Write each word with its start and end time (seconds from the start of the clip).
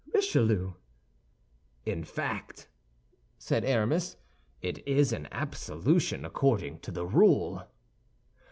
"RICHELIEU" 0.15 0.73
"In 1.85 2.03
fact," 2.03 2.67
said 3.37 3.63
Aramis, 3.63 4.17
"it 4.59 4.79
is 4.87 5.13
an 5.13 5.27
absolution 5.31 6.25
according 6.25 6.79
to 6.79 7.05
rule." 7.05 7.67